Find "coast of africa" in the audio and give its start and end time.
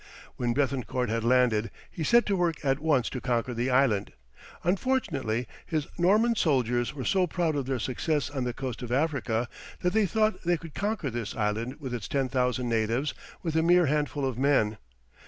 8.51-9.47